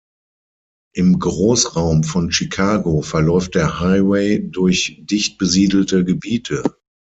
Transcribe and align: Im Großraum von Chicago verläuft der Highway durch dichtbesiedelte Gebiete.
Im 0.95 1.19
Großraum 1.19 2.03
von 2.03 2.31
Chicago 2.31 3.03
verläuft 3.03 3.53
der 3.53 3.79
Highway 3.79 4.39
durch 4.49 4.97
dichtbesiedelte 5.05 6.03
Gebiete. 6.03 6.63